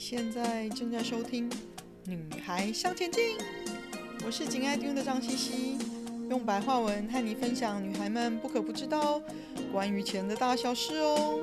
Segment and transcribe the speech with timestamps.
[0.00, 1.48] 现在正在收听
[2.06, 3.36] 《女孩向前进》，
[4.24, 5.78] 我是紧爱听的张茜茜，
[6.30, 9.22] 用白话文和你分享女孩们不可不知道
[9.70, 11.38] 关于钱的大小事哦。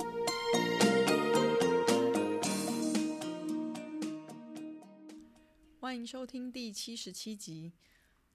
[5.79, 7.73] 欢迎收听第七十七集，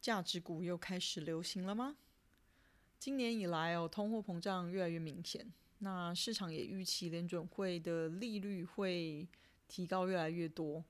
[0.01, 1.97] 价值股又开始流行了吗？
[2.97, 9.27] 今年以来哦，通货膨胀越来越明显，那市场也预期联准会的利率会
[9.73, 10.85] 提高越来越多，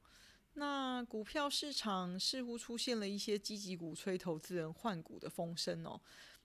[0.55, 6.01] 那股票市场似乎出现了一些积极鼓吹投资人换股的风声哦。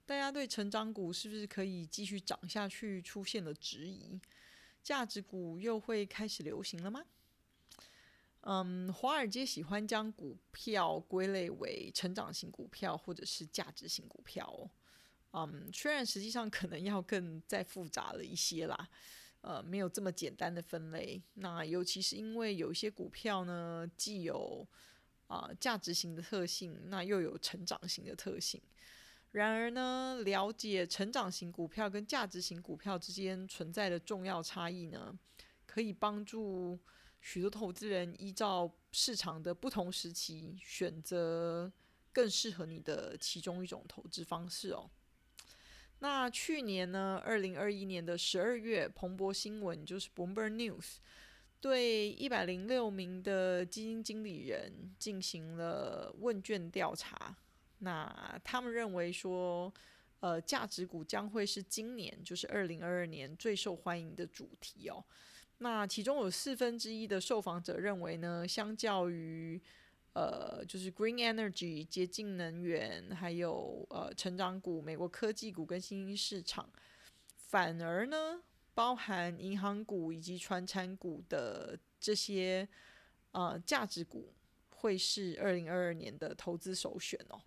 [0.06, 4.22] 大家对成长股是不是可以继续涨下去出现了质疑？
[4.84, 7.04] 价值股又会开始流行了吗？
[8.42, 14.70] 嗯，华尔街喜欢将股票归类为成长型股票或者是价值型股票哦。
[15.32, 18.88] 嗯，虽然实际上可能要更再复杂了一些啦。
[19.42, 21.22] 呃，没有这么简单的分类。
[21.36, 24.68] 那尤其是因为有一些股票呢，既有
[25.28, 28.62] 啊、价值型的特性，那又有成长型的特性。
[29.32, 35.18] 然而呢，了解成长型股票跟价值型股票之间存在的重要差异呢，
[35.66, 36.80] 可以帮助
[37.20, 41.72] 许多投资人依照市场的不同时期，选择
[42.14, 44.90] 更适合你的其中一种投资方式哦。
[46.00, 50.98] 那去年呢，二零二一年的十二月，彭博新闻就是 Bloomberg News，
[51.60, 57.36] 对一百零六名的基金经理人进行了问卷调查。
[57.80, 59.74] 那他们认为说，
[60.20, 65.04] 呃，价值股将会是今年，就是二零二二年最受欢迎的主题哦。
[65.60, 69.60] 那其中有四分之一的受访者认为呢，相较于
[70.18, 76.68] 呃，就是 green energy 洁净能源，还有呃成长股、美国科技股跟新兴市场，
[77.36, 78.42] 反而呢，
[78.74, 82.68] 包含银行股以及传产股的这些
[83.30, 84.34] 呃价值股，
[84.72, 87.40] 会是二零二二年的投资首选哦。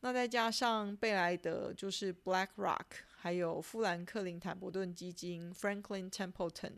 [0.00, 6.72] 那再加上贝莱德，就是 BlackRock，还有富兰克林坦伯顿基金 Franklin Templeton。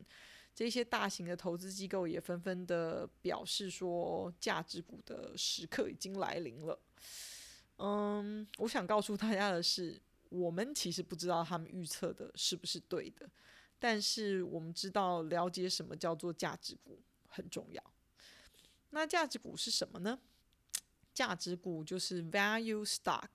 [0.54, 6.78] 这些大型的投资机构也纷纷的表示说，价值股的时刻已经来临了。
[7.78, 13.28] 嗯，我想告诉大家的是，我们其实不知道他们预测的是不是对的，
[13.80, 17.82] 但是我们知道了解什么叫做价值股很重要。
[18.90, 20.20] 那价值股是什么呢？
[21.12, 23.28] 价值股就是 value stock。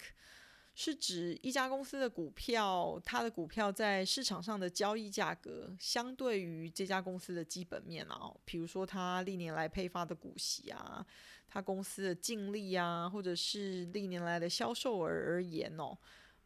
[0.82, 11.06] 是指一家公司的股票，它的股票在市场上的交易价格，相对于这家公司的基本面啊，比如说它历年来配发的股息啊，
[11.50, 15.98] 它公司的净利啊，或者是历年来的销售额而言哦，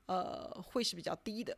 [0.07, 1.55] 呃，会是比较低的。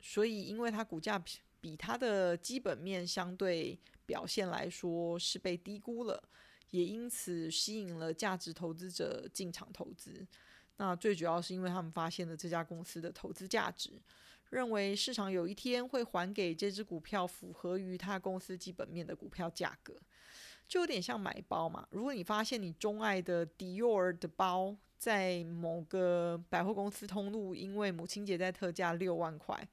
[0.00, 1.20] 所以，因为它股价
[1.60, 6.22] 比它的基本面相对表现来说是被低估了，
[6.70, 10.24] 也因此吸引了价值投资者进场投资。
[10.80, 14.00] 那最主要是因为他们发现了这家公司的投资价值，
[14.48, 19.92] 认为市场有一天会还给这只股票符合于它公司基本面的股票价格，
[20.66, 21.86] 就有点像买包嘛。
[21.90, 29.68] 如果你发现你钟爱的 Dior 的包在某个百货公司通路，因为母亲节在特价六万块，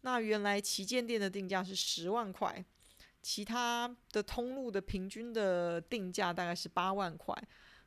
[0.00, 2.64] 那原来旗舰店的定价是十万块，
[3.22, 7.40] 其他的通路的平均的定价大概是八万块。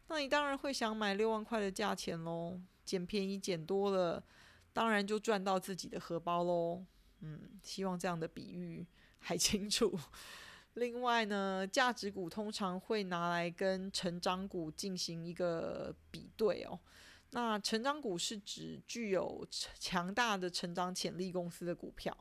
[0.07, 4.23] 那你当然会想买六万块的价钱喽，捡便宜捡多了，
[4.71, 6.83] 当然就赚到自己的荷包喽。
[7.21, 8.85] 嗯，希望这样的比喻
[9.19, 9.97] 还清楚。
[10.73, 16.79] 另外呢，价值股通常会拿来跟成长股进行一个比对哦。
[17.31, 19.47] 那成长股是指具有
[19.79, 22.15] 强大的成长潜力公司的股票，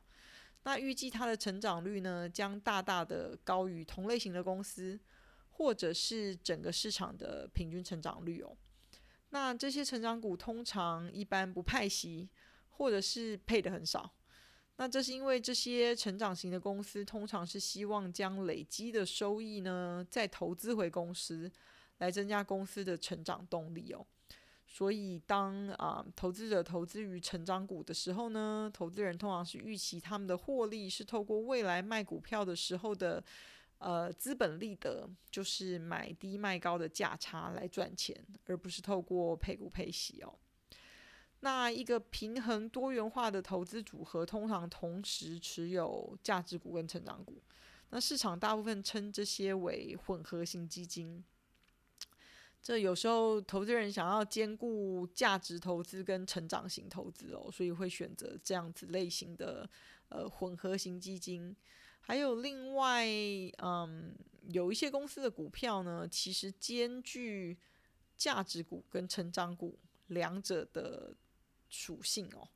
[0.63, 4.99] 那预计它的成长率呢，将大大的高于同类型的公司。
[5.63, 8.57] 或者是整个市场的平均成长率哦，
[9.31, 12.29] 那这些成长股通常一般不派息，
[12.69, 14.13] 或者是配的很少。
[14.79, 21.49] 那这是因为这些成长型的公司通常是希望将累积的收益呢，再投资回公司，
[21.99, 24.05] 来增加公司的成长动力哦。
[24.67, 33.23] 所以当啊投资者投资于成长股的时候呢，投资人通常是预期他们的获利是透过未来卖股票的时候的。
[33.85, 40.33] 呃，资本利得就是买低卖高的价差来赚钱，而不是透过配股配息哦。
[41.41, 47.43] 那一个平衡多元化的投资组合，通常同时持有价值股跟成长股。
[47.91, 51.25] 那市场大部分称这些为混合型基金。
[52.63, 59.69] 这有时候投资人想要兼顾价值投资跟成长型投资哦，所以会选择这样子类型的
[60.09, 61.57] 呃混合型基金。
[62.05, 63.07] 还有另外，
[63.59, 64.15] 嗯，
[64.49, 67.57] 有一些公司的股票呢，其实兼具
[68.17, 69.79] 价值股跟成长股
[70.09, 71.15] 两者的
[71.71, 72.49] 属性哦。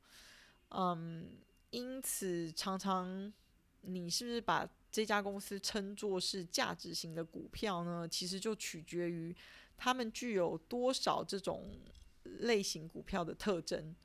[0.69, 1.37] 嗯，
[1.69, 3.33] 因此常常
[3.81, 8.07] 你是不是把这家公司称作是价值型的股票呢？
[8.07, 9.35] 其实就取决于
[9.77, 11.79] 他们具有多少这种
[12.23, 13.95] 类型股票的特征。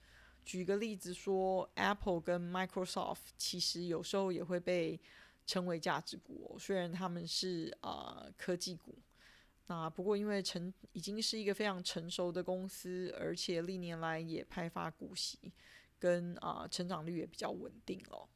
[0.44, 5.00] 举个例子说，Apple 跟 Microsoft 其实有时候也会被
[5.46, 8.94] 称为价值股哦，虽然他们是啊、呃、科技股，
[9.66, 15.52] 那不过因为成已经是一个非常成熟的公司，而且历年来也派发股息，
[15.98, 18.28] 跟啊、成长率也比较稳定哦。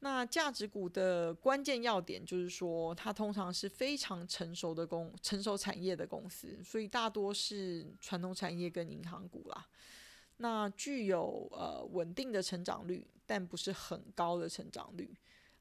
[0.00, 9.66] 那价值股的关键要点就是说，它通常是非常成熟的公成熟产业的公司，所以大多是传统产业跟银行股啦。
[10.36, 15.12] 那具有呃稳定的成长率，但不是很高的成长率。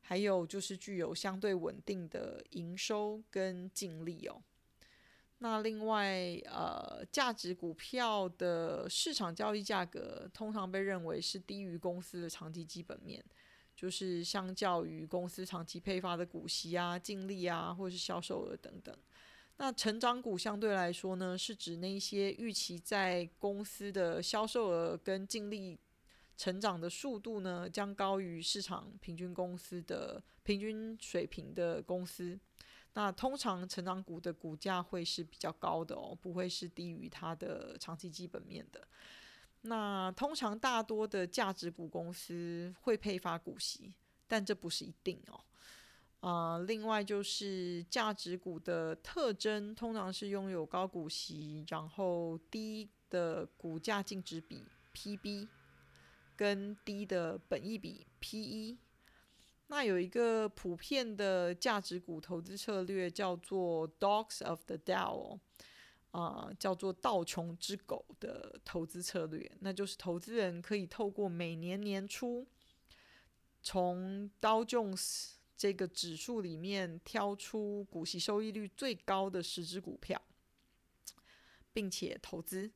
[0.09, 4.41] 还有就是具有相对稳定的营收跟净利哦。
[5.39, 13.21] 那另外，呃，价值股票的市场交易价格通常被认为是低于公司的长期基本面，
[13.75, 18.97] 就是相较于公司长期配发的股息啊、净利啊，或是销售额等等。
[19.57, 25.77] 那成长股相对来说呢，是指那些预期在公司的销售额跟净利。
[26.37, 32.39] 成长的速度呢，将高于市场平均公司的平均水平的公司。
[32.93, 38.87] 那通常成长股的股价会是比较高的哦，不会是低于它的长期基本面的。
[39.61, 43.93] 那通常大多的价值股公司会配发股息，
[44.27, 45.43] 但这不是一定哦。
[46.19, 54.63] 啊、呃，另外就是价值股的特征，通常是拥有高股息，然后低的股价净值比
[54.93, 55.47] （PB）。
[56.37, 58.77] 跟低的本益比 PE，
[59.67, 65.39] 那有一个普遍的价值股投资策略叫做 Dogs of the Dow，
[66.11, 72.47] 啊、叫做道琼之狗的投资策略，那就是投资人可以透过每年年初
[73.61, 80.21] 从 Dow Jones 这个指数里面挑出股息收益率最高的十只股票，
[81.73, 82.71] 并且投资。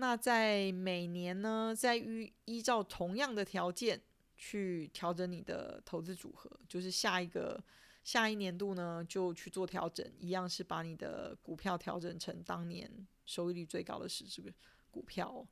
[0.00, 4.00] 那在每年呢，在依依照同样的条件
[4.34, 7.62] 去调整你的投资组合，就是下一个
[8.02, 12.90] 下一年度呢就去做调整，一样是把你的股票调整成当年
[13.26, 14.42] 收益率最高的十只
[14.90, 15.46] 股票。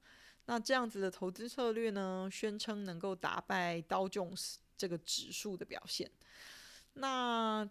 [0.46, 6.10] 那这样子的投资策略呢，宣称能够打败道琼斯这个指数的表现。
[6.94, 7.68] 那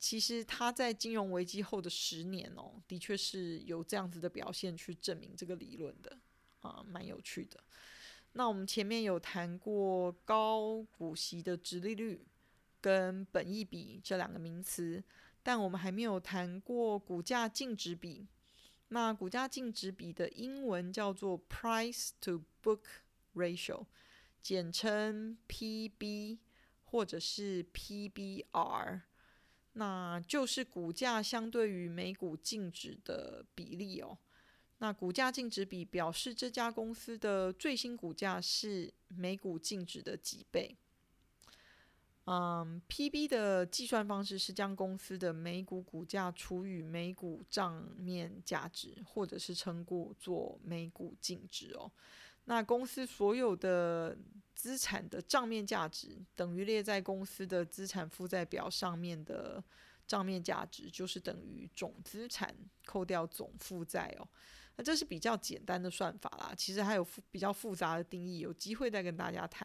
[0.00, 6.18] 其实他在金融危机后的十年哦，的确是有这样子的表现去证明这个理论的
[6.60, 7.62] 啊，蛮有趣的。
[8.32, 12.24] 那我们前面有谈过高股息的殖利率
[12.80, 15.04] 跟本益比这两个名词，
[15.42, 18.26] 但我们还没有谈过股价净值比。
[18.88, 22.80] 那股价净值比的英文叫做 Price to Book
[23.34, 23.84] Ratio，
[24.40, 26.38] 简称 PB
[26.84, 29.02] 或者是 PBR。
[29.72, 34.18] 那就是股价相对于每股净值的比例哦。
[34.78, 40.76] 那股价净值比表示这家公司的最新股价是每股净值的几倍。
[42.24, 51.90] 嗯，PB 的计算方式是将公司的每股股价除以每股账面价值，或者是称过做每股净值哦。
[52.50, 54.18] 那公司所有的
[54.56, 59.62] 资产的账面价值等于列在公司的资产负债表上面的
[60.04, 62.52] 账面价值，就是等于总资产
[62.84, 64.26] 扣掉总负债哦。
[64.74, 69.64] 那这是比较简单的算法啦，其实还有比较复杂的定义，有机会再跟大家谈。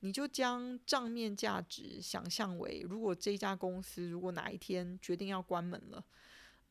[0.00, 6.04] 你就将账面价值想象为，如果这家公司如果哪一天决定要关门了，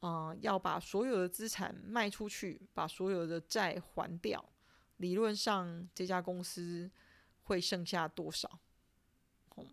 [0.01, 4.47] 嗯、要把所有的资产卖出去，把所有的债还掉。
[4.99, 6.89] 理论上，这家公司
[7.43, 8.59] 会剩下多少？
[9.55, 9.65] 嗯，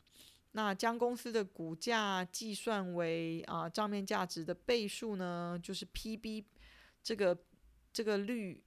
[0.53, 6.45] 那将公司的股价计算为啊账面价值的倍数呢，就是 PB
[7.03, 7.37] 这个
[7.93, 8.63] 这个率，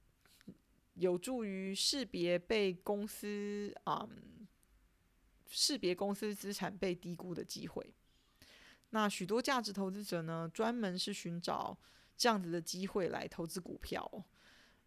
[0.94, 4.08] 有助于识别被公司啊
[5.48, 7.92] 识别公司资产被低估的机会。
[8.90, 11.78] 那许多价值投资者呢，专门是寻找
[12.16, 14.26] 这样子的机会来投资股票。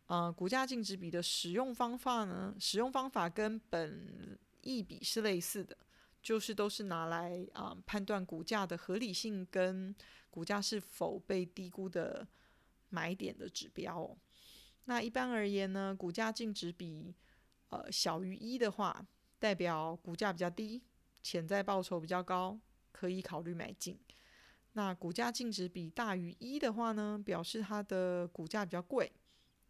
[0.08, 5.78] 呃，股价净值比的使用方法呢，使用方法跟本益比是类似的，
[6.22, 9.96] 就是都是拿来啊、判断股价的合理性跟
[10.30, 12.28] 股价是否被低估的
[12.90, 14.16] 买点的指标。
[14.86, 17.16] 那一般而言呢，股价净值比
[17.70, 19.06] 呃小于一的话，
[19.40, 20.82] 代表股价比较低；
[21.22, 22.60] 潜在报酬比较高，
[22.92, 23.98] 可以考虑买进。
[24.74, 29.12] 那股价净值比大于一的话呢，表示它的股价比较贵，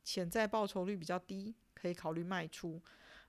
[0.04, 2.82] 潜在报酬率比较低，可以考虑卖出。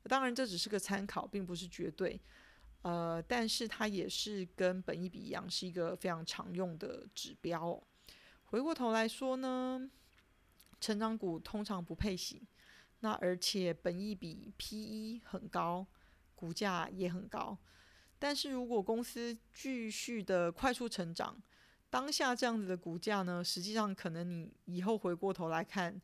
[0.04, 2.20] 当然，这只是个参考，并不是绝对。
[2.82, 7.82] 呃，但是它也是跟本益比一样，是一个非常常用的指标。
[8.44, 9.90] 回过头来说呢，
[10.80, 12.46] 成长股通常不配息，
[13.00, 15.86] 那而且本益比 PE 很高，
[16.34, 17.56] 股价也很高。
[18.18, 21.42] 但是如果公司继续的快速成长，
[21.88, 25.98] 当下这样子的股价呢，实际上可能你以后回过头来看，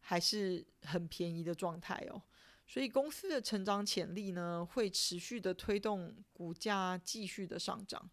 [0.00, 2.20] 还是很便宜的状态哦。
[2.66, 8.10] 所以公司的成长潜力呢，会持续的推动股价继续的上涨。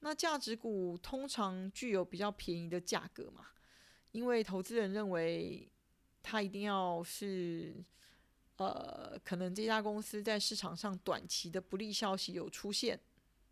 [0.00, 3.46] 那价值股通常具有比较便宜的价格嘛，
[4.12, 5.70] 因为投资人认为
[6.22, 7.84] 它一定要是，
[8.56, 13.00] 呃，可能这家公司在市场上短期的不利消息有出现，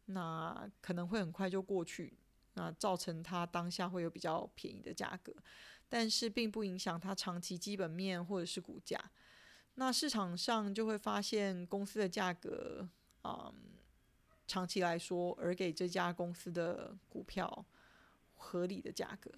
[0.07, 2.19] 那可能会很快就过去，
[2.55, 5.35] 那造成它当下会有比较便宜的价格，
[5.89, 8.99] 但是并不影响它长期基本面或者是股价。
[9.75, 12.89] 那市场上就会发现公司的价格，
[13.25, 13.55] 嗯，
[14.47, 17.65] 长期来说，而给这家公司的股票
[18.35, 19.31] 合理的价格。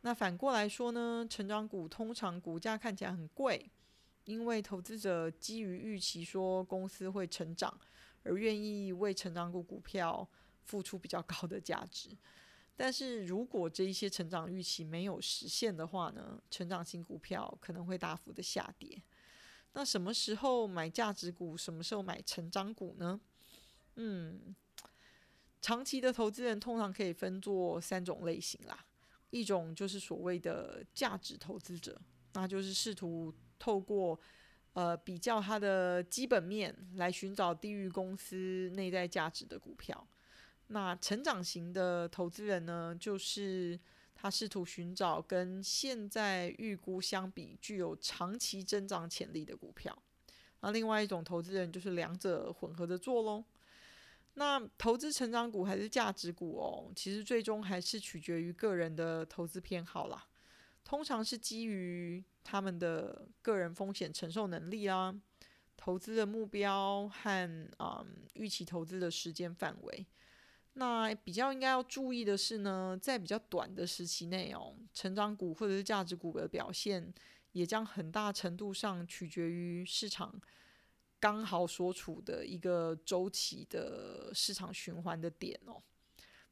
[0.00, 3.70] 那反过来说呢，成长股通常股价看起来很贵，
[4.24, 7.76] 因为投资者基于预期说公司会成长，
[8.22, 10.28] 而愿意为成长股股票
[10.64, 12.10] 付出比较高的价值。
[12.76, 19.02] 但是如果这一些成长预期没有实现的话呢，成长型股票可能会大幅的下跌。
[19.72, 21.56] 那什么时候买价值股？
[21.56, 23.20] 什么时候买成长股呢？
[23.94, 24.54] 嗯，
[25.60, 28.84] 长期的投资人通常可以分作三种类型啦。
[29.30, 32.00] 一种就是所谓的价值投资者，
[32.34, 34.18] 那就是试图透过
[34.74, 40.06] 呃比较它的基本面来寻找低于公司内在价值的股票。
[40.68, 43.78] 那成长型的投资人呢，就是。
[44.18, 49.94] 他试图寻找跟现在预估相比具有长期增长潜力的股票。
[50.60, 53.44] 那另外一种投资人就是两者混合着做喽。
[54.32, 56.90] 那投资成长股还是价值股哦？
[56.96, 60.26] 其实最终还是取决于个人的投资偏好啦。
[60.82, 65.14] 通常是基于他们的个人风险承受能力啊，
[65.76, 70.06] 投资的目标和嗯预期投资的时间范围。
[70.78, 77.14] 那比较应该要注意的是呢，在比较短的时期内哦，成长股或者是价值股的表现，
[77.52, 80.38] 也将很大程度上取决于市场
[81.18, 85.80] 刚好所处的一个周期的市场循环的点哦。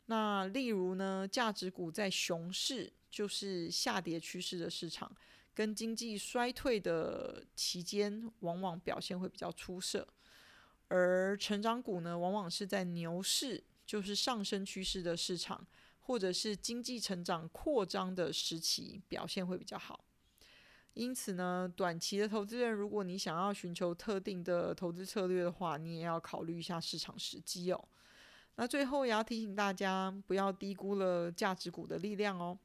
[0.06, 5.14] 那例如呢，价值股在熊市，就是下跌趋势的市场，
[5.52, 10.06] 跟经济衰退的期间，往往表现会比较出色；
[10.88, 13.62] 而成长股呢，往往是在牛市。
[13.86, 15.66] 就是上升趋势的市场，
[15.98, 20.04] 或者是经济成长扩张的时期，表现会比较好。
[20.94, 27.88] 因此呢，短期的投资人，如果你想要寻求特定的投资策略的话，你也要考虑一下市场时机哦。
[28.54, 32.56] 那最后也要提醒大家，不要低估了价值股的力量哦。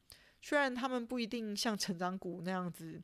[0.41, 3.01] 虽然他们不一定像成长股那样子，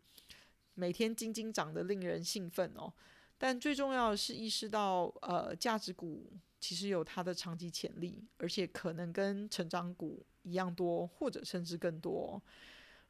[0.76, 2.94] 每天斤斤涨得令人兴奋哦，
[3.38, 6.32] 但最重要的是意识到，呃，价值股。
[6.66, 12.42] 其实有它的长期潜力，而且可能跟成长股一样多，或者甚至更多。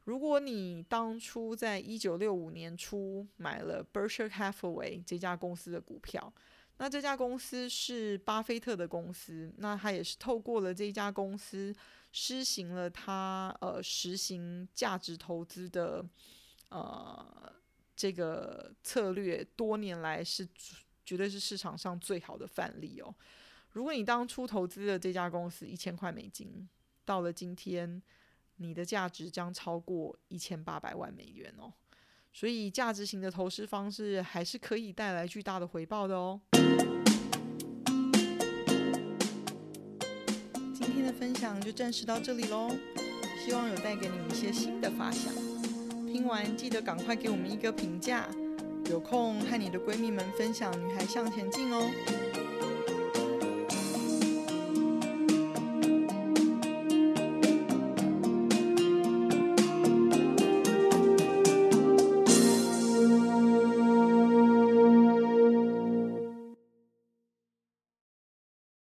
[0.04, 6.30] 如果你当初在一九六五年初买了 Berkshire Hathaway 这家公司的股票，
[6.76, 11.74] 那这家公司是巴菲特的公司，那他也是透过了这家公司
[12.12, 16.04] 施行了他呃实行价值投资的
[16.68, 17.50] 呃
[17.96, 20.46] 这个策略，多年来是
[21.06, 23.14] 绝对是市场上最好的范例哦。
[23.76, 26.66] 如果你当初投资的这家公司一千块美金，
[27.04, 28.02] 到了今天，
[28.56, 31.70] 你的价值将超过一千八百万美元哦。
[32.32, 36.40] 所以，价值型的投资方式还是可以带来巨大的回报的哦。
[40.72, 42.70] 今天的分享就暂时到这里喽，
[43.44, 45.30] 希望有带给你一些新的发想。
[46.06, 48.26] 听完记得赶快给我们一个评价，
[48.88, 52.45] 有空和你的闺蜜们分享《女孩向前进》哦。